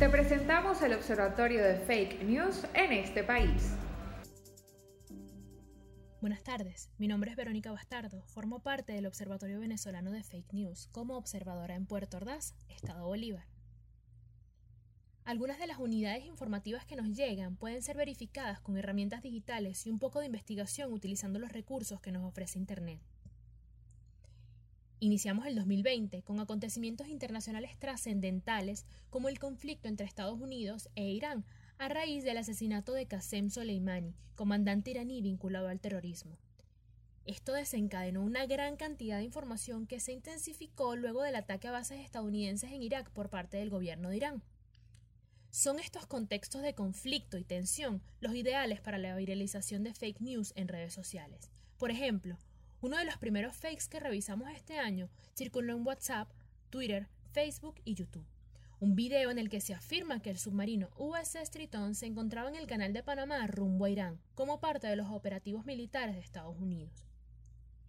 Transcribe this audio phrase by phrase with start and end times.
[0.00, 3.74] Te presentamos el Observatorio de Fake News en este país.
[6.22, 10.88] Buenas tardes, mi nombre es Verónica Bastardo, formo parte del Observatorio Venezolano de Fake News
[10.90, 13.44] como observadora en Puerto Ordaz, Estado Bolívar.
[15.26, 19.90] Algunas de las unidades informativas que nos llegan pueden ser verificadas con herramientas digitales y
[19.90, 23.02] un poco de investigación utilizando los recursos que nos ofrece Internet.
[25.02, 31.46] Iniciamos el 2020 con acontecimientos internacionales trascendentales como el conflicto entre Estados Unidos e Irán
[31.78, 36.36] a raíz del asesinato de Qasem Soleimani, comandante iraní vinculado al terrorismo.
[37.24, 42.00] Esto desencadenó una gran cantidad de información que se intensificó luego del ataque a bases
[42.00, 44.42] estadounidenses en Irak por parte del gobierno de Irán.
[45.50, 50.52] Son estos contextos de conflicto y tensión los ideales para la viralización de fake news
[50.56, 51.50] en redes sociales.
[51.78, 52.36] Por ejemplo,
[52.80, 56.30] uno de los primeros fakes que revisamos este año circuló en WhatsApp,
[56.70, 58.26] Twitter, Facebook y YouTube
[58.80, 62.56] un video en el que se afirma que el submarino USS Triton se encontraba en
[62.56, 66.56] el canal de Panamá rumbo a Irán, como parte de los operativos militares de Estados
[66.58, 67.04] Unidos.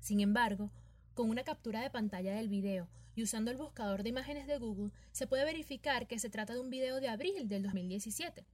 [0.00, 0.70] Sin embargo,
[1.12, 4.90] con una captura de pantalla del video y usando el buscador de imágenes de Google,
[5.12, 8.46] se puede verificar que se trata de un video de abril del 2017.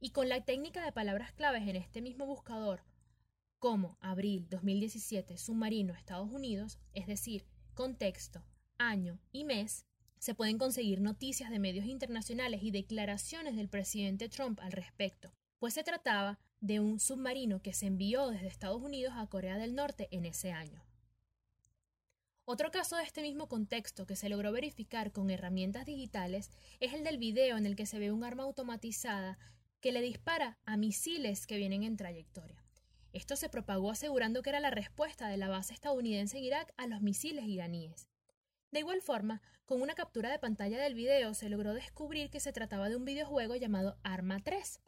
[0.00, 2.82] Y con la técnica de palabras claves en este mismo buscador,
[3.64, 8.44] como abril 2017 submarino Estados Unidos, es decir, contexto,
[8.76, 9.86] año y mes,
[10.18, 15.72] se pueden conseguir noticias de medios internacionales y declaraciones del presidente Trump al respecto, pues
[15.72, 20.08] se trataba de un submarino que se envió desde Estados Unidos a Corea del Norte
[20.10, 20.84] en ese año.
[22.44, 27.02] Otro caso de este mismo contexto que se logró verificar con herramientas digitales es el
[27.02, 29.38] del video en el que se ve un arma automatizada
[29.80, 32.63] que le dispara a misiles que vienen en trayectoria.
[33.14, 36.88] Esto se propagó asegurando que era la respuesta de la base estadounidense en Irak a
[36.88, 38.08] los misiles iraníes.
[38.72, 42.52] De igual forma, con una captura de pantalla del video se logró descubrir que se
[42.52, 44.80] trataba de un videojuego llamado Arma 3.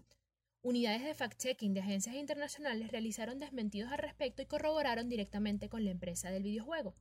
[0.63, 5.93] Unidades de fact-checking de agencias internacionales realizaron desmentidos al respecto y corroboraron directamente con la
[5.93, 6.97] empresa del videojuego.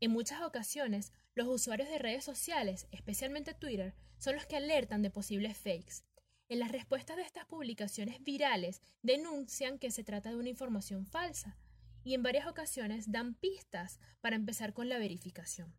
[0.00, 5.10] En muchas ocasiones, los usuarios de redes sociales, especialmente Twitter, son los que alertan de
[5.10, 6.06] posibles fakes.
[6.54, 11.56] En las respuestas de estas publicaciones virales denuncian que se trata de una información falsa,
[12.04, 15.74] y en varias ocasiones dan pistas para empezar con la verificación.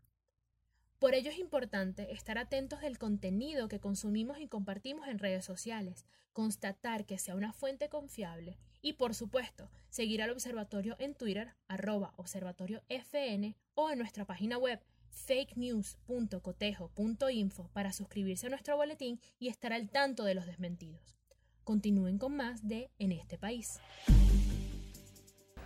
[1.00, 6.06] Por ello es importante estar atentos del contenido que consumimos y compartimos en redes sociales,
[6.34, 12.14] constatar que sea una fuente confiable y, por supuesto, seguir al observatorio en Twitter, arroba
[12.18, 14.82] observatoriofn o en nuestra página web
[15.16, 21.18] fakenews.cotejo.info para suscribirse a nuestro boletín y estar al tanto de los desmentidos.
[21.64, 23.80] Continúen con más de En este país.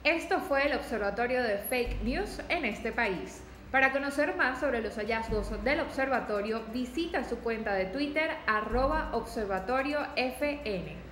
[0.05, 3.43] Esto fue el Observatorio de Fake News en este país.
[3.69, 11.09] Para conocer más sobre los hallazgos del observatorio, visita su cuenta de Twitter arroba observatoriofn.